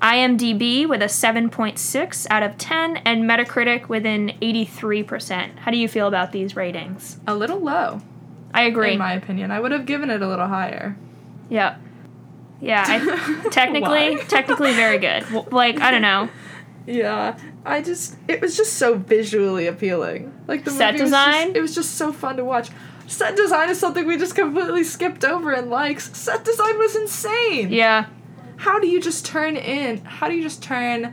IMDb 0.00 0.88
with 0.88 1.02
a 1.02 1.06
7.6 1.06 2.26
out 2.30 2.42
of 2.42 2.56
10, 2.58 2.98
and 2.98 3.24
Metacritic 3.24 3.88
with 3.88 4.06
an 4.06 4.30
83%. 4.40 5.58
How 5.58 5.70
do 5.70 5.76
you 5.76 5.88
feel 5.88 6.06
about 6.06 6.32
these 6.32 6.54
ratings? 6.56 7.18
A 7.26 7.34
little 7.34 7.58
low, 7.60 8.00
I 8.52 8.62
agree. 8.62 8.92
in 8.92 8.98
my 8.98 9.14
opinion. 9.14 9.50
I 9.50 9.60
would 9.60 9.72
have 9.72 9.86
given 9.86 10.10
it 10.10 10.22
a 10.22 10.28
little 10.28 10.46
higher. 10.48 10.96
yeah. 11.48 11.76
Yeah, 12.60 12.84
I, 12.86 13.48
technically, 13.50 14.16
technically 14.26 14.72
very 14.72 14.96
good. 14.98 15.24
Like, 15.52 15.80
I 15.80 15.90
don't 15.90 16.00
know. 16.02 16.30
Yeah, 16.86 17.36
I 17.66 17.82
just 17.82 18.16
it 18.28 18.40
was 18.40 18.56
just 18.56 18.74
so 18.74 18.94
visually 18.96 19.66
appealing. 19.66 20.32
Like 20.46 20.64
the 20.64 20.70
Set 20.70 20.92
movie 20.94 21.02
was 21.02 21.10
just- 21.10 21.26
design? 21.40 21.56
it 21.56 21.60
was 21.60 21.74
just 21.74 21.96
so 21.96 22.10
fun 22.12 22.36
to 22.36 22.44
watch. 22.44 22.70
Set 23.06 23.36
design 23.36 23.68
is 23.70 23.78
something 23.78 24.06
we 24.06 24.16
just 24.16 24.34
completely 24.34 24.82
skipped 24.84 25.24
over 25.24 25.52
in 25.52 25.68
likes. 25.70 26.16
Set 26.16 26.44
design 26.44 26.78
was 26.78 26.96
insane. 26.96 27.70
Yeah. 27.70 28.06
How 28.56 28.78
do 28.80 28.86
you 28.86 29.00
just 29.00 29.26
turn 29.26 29.56
in? 29.56 29.98
How 30.04 30.28
do 30.28 30.34
you 30.34 30.42
just 30.42 30.62
turn 30.62 31.12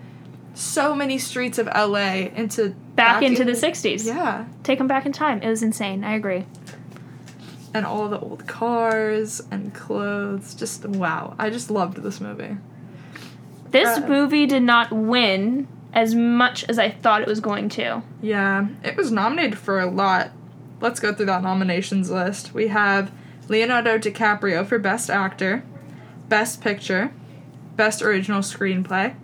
so 0.53 0.95
many 0.95 1.17
streets 1.17 1.57
of 1.57 1.67
LA 1.67 2.29
into 2.35 2.69
Back, 2.95 3.23
into 3.23 3.41
in- 3.41 3.47
the 3.47 3.53
60s. 3.53 4.05
Yeah, 4.05 4.45
Take 4.63 4.77
them 4.77 4.87
back 4.87 5.05
in 5.05 5.11
time. 5.11 5.41
It 5.41 5.47
was 5.49 5.63
insane. 5.63 6.03
I 6.03 6.13
agree. 6.15 6.45
and 7.73 7.85
all 7.85 8.09
the 8.09 8.19
old 8.19 8.45
cars 8.47 9.41
and 9.49 9.73
clothes. 9.73 10.53
Just 10.53 10.85
wow. 10.85 11.35
I 11.39 11.49
just 11.49 11.71
loved 11.71 11.97
this 12.03 12.19
movie. 12.19 12.57
This 13.71 13.97
Uh, 13.97 14.07
movie 14.07 14.45
did 14.45 14.63
not 14.63 14.91
win 14.91 15.67
as 15.93 16.13
much 16.13 16.65
as 16.65 16.77
I 16.77 16.89
thought 16.89 17.21
it 17.21 17.27
was 17.29 17.39
going 17.39 17.69
to. 17.69 18.01
Yeah, 18.21 18.67
it 18.83 18.97
was 18.97 19.09
nominated 19.11 19.57
for 19.57 19.79
a 19.79 19.85
lot. 19.85 20.31
Let's 20.81 20.99
go 20.99 21.13
through 21.13 21.27
that 21.27 21.43
nominations 21.43 22.09
list. 22.09 22.53
We 22.53 22.67
have 22.69 23.11
Leonardo 23.47 23.97
DiCaprio 23.97 24.65
for 24.65 24.79
Best 24.79 25.09
Actor, 25.09 25.63
Best 26.27 26.61
Picture, 26.61 27.13
Best 27.75 28.01
Original 28.01 28.41
Screenplay, 28.41 29.15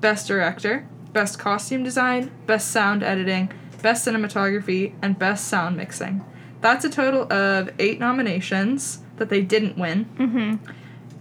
Best 0.00 0.28
Director, 0.28 0.86
Best 1.12 1.38
Costume 1.38 1.82
Design, 1.82 2.30
Best 2.46 2.70
Sound 2.70 3.02
Editing, 3.02 3.50
Best 3.82 4.06
Cinematography, 4.06 4.92
and 5.00 5.18
Best 5.18 5.48
Sound 5.48 5.76
Mixing. 5.76 6.24
That's 6.60 6.84
a 6.84 6.90
total 6.90 7.32
of 7.32 7.70
eight 7.78 7.98
nominations 7.98 9.00
that 9.16 9.30
they 9.30 9.40
didn't 9.40 9.78
win. 9.78 10.04
Mm-hmm. 10.18 10.72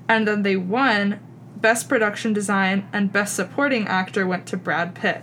And 0.10 0.28
then 0.28 0.44
they 0.44 0.56
won 0.58 1.20
Best 1.56 1.88
Production 1.88 2.34
Design 2.34 2.88
and 2.92 3.12
Best 3.14 3.36
Supporting 3.36 3.88
Actor 3.88 4.28
went 4.28 4.46
to 4.48 4.58
Brad 4.58 4.94
Pitt. 4.96 5.22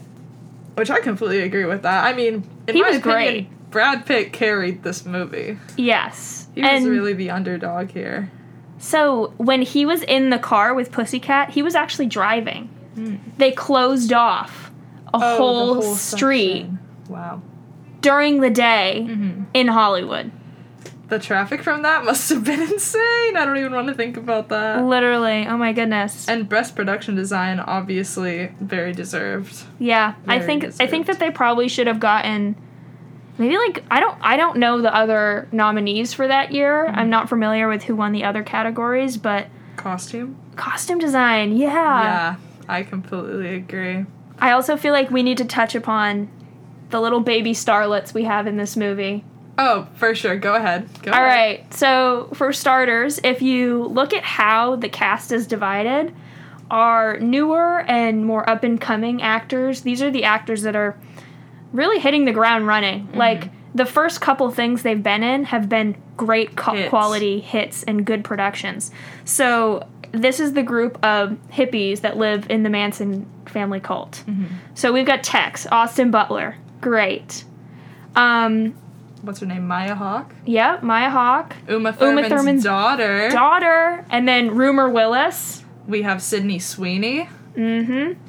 Which 0.74 0.90
I 0.90 1.00
completely 1.00 1.42
agree 1.42 1.66
with 1.66 1.82
that. 1.82 2.04
I 2.04 2.14
mean, 2.14 2.48
in 2.66 2.74
He 2.74 2.80
my 2.80 2.88
was 2.88 2.96
opinion, 2.98 3.34
great. 3.34 3.48
Brad 3.72 4.06
Pitt 4.06 4.32
carried 4.32 4.82
this 4.84 5.04
movie. 5.04 5.58
Yes. 5.76 6.46
He 6.54 6.60
was 6.62 6.70
and 6.70 6.86
really 6.86 7.12
the 7.14 7.30
underdog 7.30 7.90
here. 7.90 8.30
so 8.78 9.32
when 9.38 9.62
he 9.62 9.84
was 9.86 10.02
in 10.02 10.30
the 10.30 10.38
car 10.38 10.74
with 10.74 10.92
Pussycat, 10.92 11.50
he 11.50 11.62
was 11.62 11.74
actually 11.74 12.06
driving. 12.06 12.68
They 13.38 13.50
closed 13.52 14.12
off 14.12 14.70
a 15.08 15.10
Oh, 15.14 15.20
the 15.20 15.36
whole, 15.36 15.82
street 15.94 16.60
section. 16.62 16.78
Wow. 17.08 17.42
during 18.02 18.40
the 18.40 18.50
day 18.50 19.04
hmm 19.04 19.44
in 19.54 19.68
Hollywood. 19.68 20.30
The 21.08 21.18
traffic 21.18 21.62
from 21.62 21.82
that 21.82 22.04
must 22.06 22.30
have 22.30 22.42
been 22.44 22.60
insane. 22.72 23.36
I 23.36 23.44
don't 23.44 23.58
even 23.58 23.72
want 23.72 23.88
to 23.88 23.94
think 23.94 24.16
about 24.16 24.48
that. 24.50 24.82
Literally. 24.84 25.46
Oh 25.46 25.56
my 25.58 25.72
goodness. 25.74 26.26
And 26.28 26.48
Best 26.48 26.74
Production 26.74 27.14
Design, 27.14 27.60
obviously, 27.60 28.52
very 28.60 28.92
deserved. 28.92 29.64
Yeah, 29.78 30.14
I 30.26 30.38
Very 30.38 30.46
think 30.60 30.80
I 30.80 30.86
think 30.86 31.06
that 31.08 31.18
they 31.18 31.30
probably 31.30 31.68
should 31.68 31.86
have 31.86 32.00
gotten 32.00 32.56
maybe 33.42 33.56
like 33.58 33.84
I 33.90 34.00
don't 34.00 34.16
I 34.22 34.36
don't 34.36 34.56
know 34.58 34.80
the 34.80 34.94
other 34.94 35.48
nominees 35.52 36.14
for 36.14 36.26
that 36.28 36.52
year. 36.52 36.86
Mm-hmm. 36.86 36.98
I'm 36.98 37.10
not 37.10 37.28
familiar 37.28 37.68
with 37.68 37.82
who 37.82 37.94
won 37.96 38.12
the 38.12 38.24
other 38.24 38.42
categories, 38.42 39.16
but 39.16 39.48
Costume? 39.76 40.36
costume 40.56 40.98
design, 40.98 41.56
yeah. 41.56 41.68
yeah, 41.68 42.36
I 42.68 42.82
completely 42.84 43.56
agree. 43.56 44.06
I 44.38 44.52
also 44.52 44.76
feel 44.76 44.92
like 44.92 45.10
we 45.10 45.22
need 45.22 45.38
to 45.38 45.44
touch 45.44 45.74
upon 45.74 46.28
the 46.90 47.00
little 47.00 47.20
baby 47.20 47.52
starlets 47.52 48.12
we 48.14 48.24
have 48.24 48.46
in 48.46 48.56
this 48.56 48.76
movie. 48.76 49.24
Oh, 49.58 49.86
for 49.94 50.14
sure. 50.14 50.36
Go 50.36 50.54
ahead. 50.54 50.88
Go 51.02 51.10
All 51.12 51.18
ahead. 51.18 51.28
right. 51.28 51.74
So, 51.74 52.30
for 52.34 52.52
starters, 52.52 53.20
if 53.22 53.42
you 53.42 53.84
look 53.84 54.12
at 54.14 54.24
how 54.24 54.76
the 54.76 54.88
cast 54.88 55.30
is 55.30 55.46
divided, 55.46 56.14
our 56.70 57.18
newer 57.20 57.80
and 57.82 58.24
more 58.24 58.48
up 58.48 58.64
and 58.64 58.80
coming 58.80 59.20
actors, 59.22 59.82
these 59.82 60.00
are 60.02 60.10
the 60.10 60.24
actors 60.24 60.62
that 60.62 60.74
are 60.74 60.98
really 61.72 61.98
hitting 61.98 62.24
the 62.24 62.32
ground 62.32 62.66
running. 62.66 63.06
Mm-hmm. 63.08 63.18
Like, 63.18 63.50
the 63.74 63.86
first 63.86 64.20
couple 64.20 64.50
things 64.50 64.82
they've 64.82 65.02
been 65.02 65.22
in 65.22 65.44
have 65.44 65.68
been 65.68 65.96
great 66.16 66.56
co- 66.56 66.74
Hits. 66.74 66.90
quality 66.90 67.40
hits 67.40 67.82
and 67.84 68.04
good 68.04 68.22
productions. 68.24 68.90
So, 69.24 69.86
this 70.12 70.40
is 70.40 70.52
the 70.52 70.62
group 70.62 71.02
of 71.02 71.38
hippies 71.50 72.02
that 72.02 72.18
live 72.18 72.50
in 72.50 72.64
the 72.64 72.68
Manson 72.70 73.26
family 73.46 73.80
cult. 73.80 74.22
Mm-hmm. 74.26 74.44
So, 74.74 74.92
we've 74.92 75.06
got 75.06 75.22
Tex, 75.22 75.66
Austin 75.72 76.10
Butler. 76.10 76.56
Great. 76.82 77.44
Um, 78.14 78.74
What's 79.22 79.40
her 79.40 79.46
name? 79.46 79.66
Maya 79.66 79.94
Hawke? 79.94 80.34
yeah, 80.44 80.78
Maya 80.82 81.08
Hawke. 81.08 81.54
Uma 81.68 81.92
Thurman's, 81.92 82.28
Thurman's 82.28 82.64
daughter. 82.64 83.30
daughter, 83.30 84.04
and 84.10 84.26
then 84.28 84.54
Rumer 84.56 84.88
Willis. 84.90 85.64
we 85.86 86.02
have 86.02 86.20
Sydney 86.20 86.58
Sweeney. 86.58 87.28
Mm-hmm. 87.54 88.20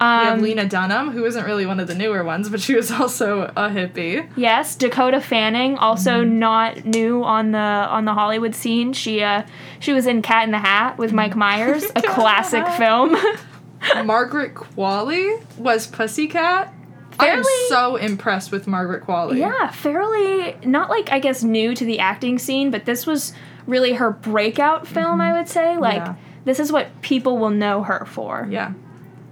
We 0.00 0.06
have 0.06 0.38
Um, 0.38 0.42
Lena 0.42 0.66
Dunham, 0.66 1.10
who 1.10 1.26
isn't 1.26 1.44
really 1.44 1.66
one 1.66 1.78
of 1.78 1.86
the 1.86 1.94
newer 1.94 2.24
ones, 2.24 2.48
but 2.48 2.60
she 2.60 2.74
was 2.74 2.90
also 3.00 3.42
a 3.54 3.68
hippie. 3.68 4.26
yes, 4.34 4.74
Dakota 4.74 5.20
Fanning, 5.20 5.76
also 5.76 6.22
Mm-hmm. 6.24 6.38
not 6.38 6.84
new 6.86 7.22
on 7.22 7.52
the 7.52 7.58
on 7.58 8.06
the 8.06 8.14
Hollywood 8.14 8.54
scene. 8.54 8.92
She 8.94 9.22
uh 9.22 9.42
she 9.78 9.92
was 9.92 10.06
in 10.06 10.22
Cat 10.22 10.44
in 10.44 10.52
the 10.52 10.58
Hat 10.58 10.96
with 10.96 11.12
Mike 11.12 11.36
Myers, 11.46 11.84
a 11.84 11.88
Cat 11.88 11.96
in 11.96 12.02
the 12.02 12.08
classic 12.14 12.66
film. 12.78 13.16
Margaret 14.06 14.54
Qualley 14.54 15.42
was 15.58 15.86
Pussycat. 15.86 16.72
I 17.18 17.26
am 17.28 17.42
so 17.68 17.96
impressed 17.96 18.50
with 18.50 18.66
Margaret 18.66 19.04
Qualley. 19.04 19.38
yeah, 19.38 19.70
fairly 19.70 20.56
not 20.64 20.88
like 20.88 21.12
I 21.12 21.18
guess 21.18 21.42
new 21.42 21.74
to 21.74 21.84
the 21.84 21.98
acting 21.98 22.38
scene, 22.38 22.70
but 22.70 22.86
this 22.86 23.06
was 23.06 23.34
really 23.66 23.92
her 23.94 24.10
breakout 24.10 24.86
film. 24.86 25.20
I 25.20 25.32
would 25.34 25.48
say 25.48 25.76
like 25.76 26.02
Mm-hmm. 26.02 26.12
Yeah. 26.12 26.44
this 26.46 26.58
is 26.60 26.72
what 26.72 26.88
people 27.02 27.36
will 27.36 27.50
know 27.50 27.82
her 27.82 28.06
for. 28.06 28.48
Yeah. 28.50 28.72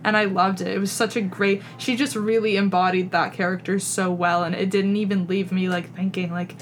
And 0.09 0.17
I 0.17 0.25
loved 0.25 0.63
it. 0.63 0.69
It 0.69 0.79
was 0.79 0.91
such 0.91 1.17
a 1.17 1.21
great. 1.21 1.63
She 1.77 1.97
just 1.97 2.17
really 2.17 2.57
embodied 2.57 3.11
that 3.11 3.35
character 3.35 3.79
so 3.79 4.11
well, 4.11 4.43
and 4.43 4.55
it 4.55 4.71
didn't 4.71 4.97
even 4.97 5.27
leave 5.27 5.53
me 5.53 5.69
like 5.69 5.95
thinking 5.95 6.33
like. 6.33 6.57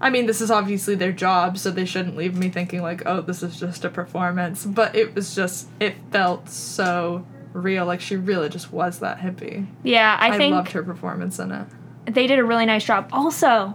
I 0.00 0.10
mean, 0.10 0.26
this 0.26 0.40
is 0.40 0.50
obviously 0.50 0.96
their 0.96 1.12
job, 1.12 1.56
so 1.56 1.70
they 1.70 1.84
shouldn't 1.84 2.16
leave 2.16 2.36
me 2.36 2.48
thinking 2.48 2.82
like, 2.82 3.02
oh, 3.06 3.20
this 3.20 3.42
is 3.42 3.58
just 3.58 3.84
a 3.84 3.88
performance. 3.88 4.66
But 4.66 4.96
it 4.96 5.14
was 5.14 5.32
just, 5.32 5.68
it 5.78 5.94
felt 6.10 6.48
so 6.48 7.24
real. 7.52 7.86
Like 7.86 8.00
she 8.00 8.16
really 8.16 8.48
just 8.48 8.72
was 8.72 8.98
that 8.98 9.18
hippie. 9.20 9.66
Yeah, 9.84 10.18
I, 10.20 10.34
I, 10.34 10.38
think 10.38 10.54
loved 10.54 10.72
her 10.72 10.82
performance 10.82 11.38
in 11.38 11.52
it. 11.52 11.66
they 12.06 12.26
did 12.26 12.40
a 12.40 12.44
really 12.44 12.66
nice 12.66 12.84
job. 12.84 13.10
Also, 13.12 13.74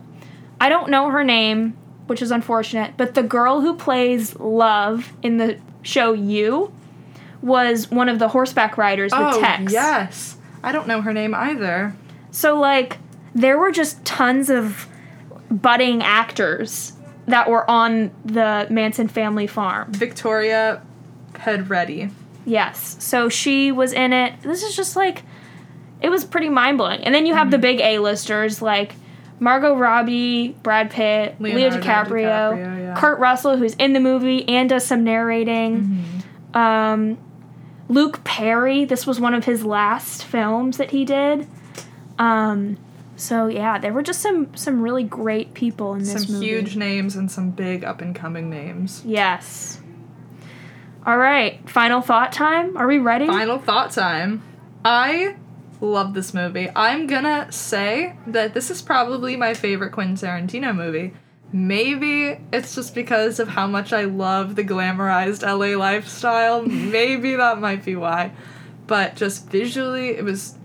I 0.59 0.67
don't 0.69 0.89
know 0.89 1.09
her 1.09 1.23
name, 1.23 1.77
which 2.07 2.21
is 2.21 2.29
unfortunate, 2.29 2.95
but 2.97 3.13
the 3.13 3.23
girl 3.23 3.61
who 3.61 3.75
plays 3.75 4.35
Love 4.35 5.13
in 5.23 5.37
the 5.37 5.59
show 5.81 6.11
You 6.11 6.73
was 7.41 7.89
one 7.91 8.09
of 8.09 8.19
the 8.19 8.27
horseback 8.27 8.77
riders 8.77 9.11
with 9.11 9.21
oh 9.21 9.41
Tex. 9.41 9.71
yes, 9.71 10.37
I 10.63 10.71
don't 10.71 10.87
know 10.87 11.01
her 11.01 11.13
name 11.13 11.33
either. 11.33 11.95
So 12.31 12.59
like 12.59 12.97
there 13.33 13.57
were 13.57 13.71
just 13.71 14.03
tons 14.05 14.49
of 14.49 14.87
budding 15.49 16.03
actors 16.03 16.93
that 17.27 17.49
were 17.49 17.69
on 17.69 18.11
the 18.25 18.67
Manson 18.69 19.07
family 19.07 19.47
farm. 19.47 19.91
Victoria 19.91 20.81
Pedretti. 21.33 22.11
Yes. 22.45 22.95
So 22.99 23.29
she 23.29 23.71
was 23.71 23.93
in 23.93 24.13
it. 24.13 24.41
This 24.41 24.63
is 24.63 24.75
just 24.75 24.95
like 24.95 25.23
it 26.01 26.09
was 26.09 26.23
pretty 26.25 26.49
mind 26.49 26.77
blowing. 26.77 27.01
And 27.03 27.13
then 27.13 27.25
you 27.25 27.33
have 27.33 27.51
the 27.51 27.57
big 27.57 27.79
A-listers 27.79 28.61
like 28.61 28.95
Margot 29.39 29.75
Robbie, 29.75 30.55
Brad 30.63 30.89
Pitt, 30.89 31.35
Leo 31.39 31.69
DiCaprio, 31.69 31.81
DiCaprio, 31.81 32.79
yeah. 32.79 32.95
Kurt 32.97 33.19
Russell, 33.19 33.57
who's 33.57 33.75
in 33.75 33.93
the 33.93 33.99
movie 33.99 34.47
and 34.47 34.69
does 34.69 34.85
some 34.85 35.03
narrating. 35.03 36.05
Um, 36.53 37.17
Luke 37.89 38.23
Perry. 38.23 38.85
This 38.85 39.07
was 39.07 39.19
one 39.19 39.33
of 39.33 39.45
his 39.45 39.63
last 39.63 40.23
films 40.25 40.77
that 40.77 40.91
he 40.91 41.05
did. 41.05 41.47
Um, 42.19 42.77
so 43.15 43.47
yeah, 43.47 43.79
there 43.79 43.93
were 43.93 44.03
just 44.03 44.21
some 44.21 44.55
some 44.55 44.81
really 44.81 45.03
great 45.03 45.53
people 45.53 45.93
in 45.93 45.99
this 45.99 46.23
Some 46.25 46.33
movie. 46.35 46.45
huge 46.47 46.75
names 46.75 47.15
and 47.15 47.31
some 47.31 47.51
big 47.51 47.83
up 47.83 48.01
and 48.01 48.15
coming 48.15 48.49
names. 48.49 49.03
Yes. 49.05 49.81
All 51.05 51.17
right, 51.17 51.67
final 51.69 52.01
thought 52.01 52.31
time. 52.33 52.75
Are 52.75 52.87
we 52.87 52.97
ready? 52.97 53.27
Final 53.27 53.59
thought 53.59 53.91
time. 53.91 54.43
I 54.83 55.37
love 55.79 56.13
this 56.13 56.33
movie. 56.33 56.69
I'm 56.75 57.07
gonna 57.07 57.51
say 57.51 58.15
that 58.27 58.53
this 58.53 58.69
is 58.69 58.81
probably 58.81 59.37
my 59.37 59.53
favorite 59.53 59.91
Quentin 59.91 60.15
Tarantino 60.15 60.75
movie. 60.75 61.13
Maybe 61.51 62.39
it's 62.51 62.75
just 62.75 62.93
because 62.93 63.39
of 63.39 63.47
how 63.49 63.67
much 63.67 63.93
I 63.93 64.03
love 64.03 64.55
the 64.55 64.63
glamorized 64.63 65.43
LA 65.43 65.77
lifestyle. 65.77 66.61
Maybe 66.63 67.35
that 67.35 67.59
might 67.59 67.85
be 67.85 67.95
why. 67.95 68.31
But 68.85 69.15
just 69.15 69.49
visually, 69.49 70.09
it 70.09 70.23
was 70.23 70.57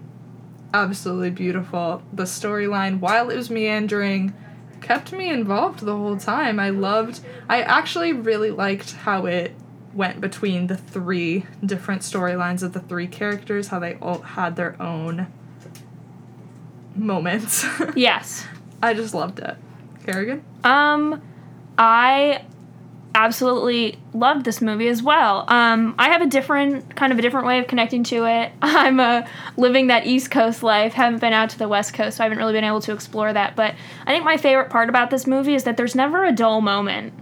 absolutely 0.75 1.31
beautiful. 1.31 2.03
The 2.13 2.25
storyline, 2.25 3.01
while 3.01 3.31
it 3.31 3.37
was 3.37 3.51
meandering, 3.51 4.35
kept 4.81 5.13
me 5.13 5.29
involved 5.29 5.81
the 5.81 5.97
whole 5.97 6.17
time. 6.17 6.59
I 6.59 6.71
loved, 6.71 7.21
I 7.49 7.63
actually 7.63 8.13
really 8.13 8.51
liked 8.51 8.93
how 8.93 9.27
it 9.27 9.55
went 9.95 10.21
between 10.21 10.67
the 10.67 10.77
three 10.77 11.47
different 11.65 12.03
storylines 12.03 12.63
of 12.63 12.73
the 12.73 12.81
three 12.81 13.07
characters, 13.07 13.69
how 13.69 13.79
they 13.79 13.95
all 13.95 14.23
had 14.23 14.57
their 14.57 14.81
own 14.83 15.29
moments. 16.95 17.65
Yes. 17.95 18.47
I 18.83 18.95
just 18.95 19.15
loved 19.15 19.39
it. 19.39 19.57
Kerrigan? 20.05 20.45
Um, 20.65 21.23
I 21.79 22.45
absolutely 23.15 23.99
loved 24.15 24.45
this 24.45 24.61
movie 24.61 24.89
as 24.89 25.03
well. 25.03 25.45
Um, 25.49 25.95
I 25.99 26.09
have 26.09 26.23
a 26.23 26.27
different 26.27 26.97
kind 26.97 27.13
of 27.13 27.19
a 27.19 27.23
different 27.23 27.47
way 27.47 27.59
of 27.59 27.67
connecting 27.67 28.05
to 28.05 28.25
it. 28.25 28.53
I'm 28.63 29.01
uh, 29.01 29.27
living 29.57 29.89
that 29.89 30.07
East 30.07 30.31
Coast 30.31 30.63
life. 30.63 30.95
Haven't 30.95 31.21
been 31.21 31.33
out 31.33 31.51
to 31.51 31.59
the 31.59 31.69
West 31.69 31.95
Coast, 31.95 32.17
so 32.17 32.25
I 32.25 32.27
haven't 32.27 32.39
really 32.39 32.53
been 32.53 32.65
able 32.65 32.81
to 32.83 32.93
explore 32.93 33.33
that. 33.33 33.57
But 33.57 33.75
I 34.07 34.13
think 34.13 34.25
my 34.25 34.37
favorite 34.37 34.71
part 34.71 34.89
about 34.89 35.11
this 35.11 35.27
movie 35.27 35.55
is 35.55 35.65
that 35.65 35.77
there's 35.77 35.95
never 35.95 36.25
a 36.25 36.33
dull 36.33 36.61
moment. 36.61 37.13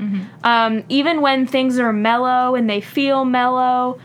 Um, 0.44 0.84
even 0.88 1.20
when 1.20 1.46
things 1.46 1.78
are 1.78 1.92
mellow 1.92 2.54
and 2.54 2.68
they 2.70 2.80
feel 2.80 3.24
mellow, 3.24 3.98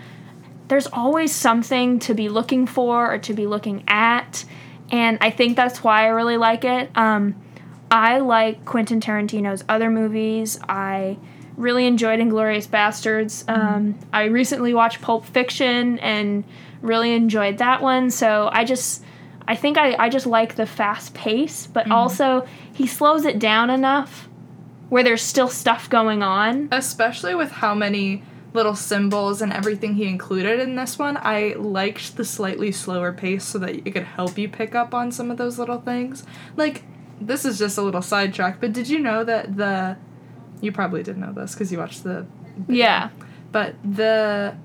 there's 0.67 0.87
always 0.87 1.33
something 1.33 1.99
to 1.99 2.13
be 2.13 2.29
looking 2.29 2.65
for 2.65 3.13
or 3.13 3.17
to 3.19 3.33
be 3.33 3.45
looking 3.45 3.83
at. 3.87 4.43
And 4.91 5.17
I 5.21 5.29
think 5.29 5.55
that's 5.55 5.83
why 5.83 6.03
I 6.03 6.07
really 6.07 6.37
like 6.37 6.63
it. 6.63 6.89
Um, 6.95 7.35
I 7.95 8.19
like 8.19 8.65
Quentin 8.65 8.99
Tarantino's 8.99 9.63
other 9.69 9.89
movies. 9.89 10.59
I 10.67 11.17
really 11.55 11.85
enjoyed 11.85 12.19
Inglourious 12.19 12.67
Basterds. 12.67 13.47
Um, 13.49 13.97
I 14.11 14.25
recently 14.25 14.73
watched 14.73 15.01
Pulp 15.01 15.25
Fiction 15.25 15.97
and 15.99 16.43
really 16.81 17.13
enjoyed 17.13 17.59
that 17.59 17.81
one. 17.81 18.11
So 18.11 18.49
I 18.51 18.65
just, 18.65 19.01
I 19.47 19.55
think 19.55 19.77
I, 19.77 19.95
I 19.95 20.09
just 20.09 20.25
like 20.25 20.55
the 20.55 20.65
fast 20.65 21.13
pace, 21.13 21.67
but 21.67 21.89
also 21.89 22.45
he 22.73 22.85
slows 22.85 23.23
it 23.23 23.39
down 23.39 23.69
enough 23.69 24.27
where 24.89 25.01
there's 25.01 25.21
still 25.21 25.47
stuff 25.47 25.89
going 25.89 26.21
on. 26.21 26.67
especially 26.73 27.33
with 27.33 27.49
how 27.49 27.73
many 27.73 28.23
little 28.53 28.75
symbols 28.75 29.41
and 29.41 29.53
everything 29.53 29.95
he 29.95 30.05
included 30.05 30.61
in 30.61 30.75
this 30.75 30.97
one 30.97 31.17
i 31.17 31.53
liked 31.57 32.15
the 32.15 32.23
slightly 32.23 32.71
slower 32.71 33.11
pace 33.11 33.43
so 33.43 33.57
that 33.57 33.71
it 33.71 33.91
could 33.91 34.03
help 34.03 34.37
you 34.37 34.47
pick 34.47 34.73
up 34.73 34.93
on 34.93 35.11
some 35.11 35.29
of 35.29 35.35
those 35.35 35.59
little 35.59 35.81
things 35.81 36.23
like 36.55 36.83
this 37.21 37.45
is 37.45 37.57
just 37.57 37.77
a 37.77 37.81
little 37.81 38.01
sidetrack 38.01 38.59
but 38.59 38.73
did 38.73 38.87
you 38.89 38.99
know 38.99 39.23
that 39.23 39.55
the 39.57 39.97
you 40.61 40.71
probably 40.71 41.03
didn't 41.03 41.21
know 41.21 41.33
this 41.33 41.53
because 41.53 41.71
you 41.71 41.77
watched 41.77 42.03
the 42.03 42.25
Yeah. 42.67 43.09
but 43.51 43.75
the 43.83 44.55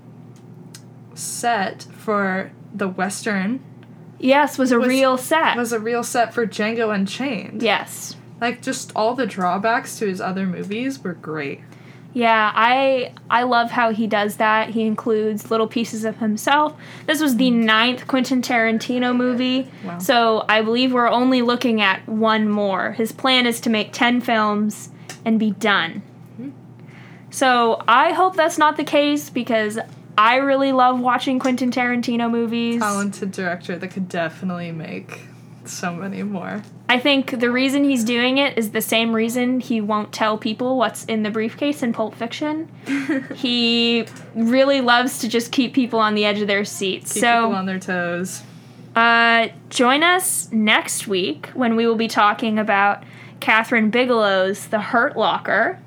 set 1.15 1.83
for 1.97 2.53
the 2.75 2.89
western 2.89 3.61
Yes, 4.23 4.59
was 4.59 4.71
a 4.71 4.79
Was- 4.79 4.89
real 4.89 5.17
set. 5.17 5.57
was 5.57 5.73
a 5.73 5.81
real 5.81 6.03
set 6.05 6.35
for 6.35 6.47
django 6.47 6.95
unchained 6.95 7.63
yes. 7.63 8.17
like 8.41 8.61
just 8.63 8.93
all 8.95 9.15
the 9.15 9.27
drawbacks 9.27 9.99
to 9.99 10.07
his 10.07 10.21
other 10.21 10.47
movies 10.47 11.03
were 11.03 11.15
great 11.15 11.61
Yeah, 12.13 12.51
I 12.55 13.13
I 13.31 13.45
love 13.45 13.71
how 13.71 13.93
he 13.93 14.07
does 14.09 14.37
that. 14.37 14.71
He 14.71 14.83
includes 14.83 15.51
little 15.51 15.69
pieces 15.69 16.05
of 16.05 16.17
himself. 16.19 16.77
This 17.07 17.21
was 17.21 17.37
the 17.37 17.51
ninth 17.53 18.07
Quentin 18.09 18.43
Tarantino 18.43 19.15
movie, 19.15 19.69
Wow. 19.85 19.99
so 19.99 20.45
I 20.49 20.63
believe 20.63 20.93
we're 20.93 21.09
only 21.09 21.41
looking 21.43 21.81
at 21.81 22.07
one 22.09 22.49
more. 22.49 22.93
His 22.93 23.13
plan 23.13 23.47
is 23.47 23.61
to 23.61 23.71
make 23.71 23.93
ten 23.93 24.21
films 24.21 24.91
and 25.25 25.39
be 25.39 25.53
done. 25.53 26.03
Hmm. 26.37 26.51
So 27.31 27.81
I 27.87 28.13
hope 28.13 28.35
that's 28.35 28.59
not 28.59 28.77
the 28.77 28.85
case 28.85 29.31
because 29.31 29.79
I 30.19 30.37
really 30.37 30.73
love 30.73 30.99
watching 31.01 31.39
Quentin 31.39 31.71
Tarantino 31.71 32.29
movies. 32.31 32.81
talented 32.81 33.31
director 33.31 33.79
that 33.79 33.89
could 33.89 34.09
definitely 34.09 34.73
make 34.73 35.21
so 35.65 35.95
many 35.95 36.23
more 36.23 36.63
I 36.89 36.99
think 36.99 37.39
the 37.39 37.51
reason 37.51 37.85
he's 37.85 38.03
doing 38.03 38.39
it 38.39 38.59
is 38.59 38.71
the 38.73 38.81
same 38.81 39.15
reason 39.15 39.61
he 39.61 39.81
won't 39.81 40.13
tell 40.13 40.37
people 40.37 40.77
what's 40.77 41.05
in 41.05 41.23
the 41.23 41.31
briefcase 41.31 41.85
in 41.85 41.93
Pulp 41.93 42.17
Fiction. 42.17 42.69
he 43.37 44.07
really 44.35 44.81
loves 44.81 45.21
to 45.21 45.29
just 45.29 45.53
keep 45.53 45.73
people 45.73 46.01
on 46.01 46.17
the 46.17 46.25
edge 46.25 46.41
of 46.41 46.49
their 46.49 46.65
seats. 46.65 47.13
keep 47.13 47.23
people 47.23 47.53
so, 47.53 47.53
on 47.53 47.67
their 47.67 47.79
toes 47.79 48.43
uh, 48.97 49.49
join 49.69 50.03
us 50.03 50.51
next 50.51 51.07
week 51.07 51.47
when 51.55 51.77
we 51.77 51.87
will 51.87 51.97
be 51.97 52.09
talking 52.09 52.59
about 52.59 53.05
Kathryn 53.41 53.91
Bigelow's 53.91 54.67
The 54.67 54.81
Hurt 54.81 55.17
Locker. 55.17 55.79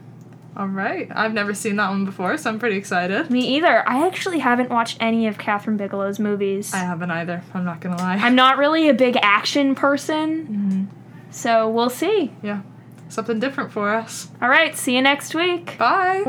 All 0.55 0.67
right. 0.67 1.07
I've 1.13 1.33
never 1.33 1.53
seen 1.53 1.77
that 1.77 1.89
one 1.89 2.05
before, 2.05 2.37
so 2.37 2.49
I'm 2.49 2.59
pretty 2.59 2.75
excited. 2.77 3.29
Me 3.31 3.55
either. 3.55 3.87
I 3.89 4.05
actually 4.05 4.39
haven't 4.39 4.69
watched 4.69 4.97
any 4.99 5.25
of 5.27 5.37
Kathryn 5.37 5.77
Bigelow's 5.77 6.19
movies. 6.19 6.73
I 6.73 6.77
haven't 6.79 7.09
either. 7.11 7.41
I'm 7.53 7.65
not 7.65 7.79
gonna 7.81 7.97
lie. 7.97 8.15
I'm 8.17 8.35
not 8.35 8.57
really 8.57 8.87
a 8.89 8.93
big 8.93 9.17
action 9.21 9.73
person, 9.75 10.47
Mm-hmm. 10.47 10.83
so 11.31 11.69
we'll 11.69 11.89
see. 11.89 12.31
yeah, 12.43 12.61
something 13.09 13.39
different 13.39 13.71
for 13.71 13.89
us. 13.93 14.29
All 14.41 14.49
right, 14.49 14.75
see 14.77 14.95
you 14.95 15.01
next 15.01 15.33
week. 15.33 15.77
Bye. 15.79 16.23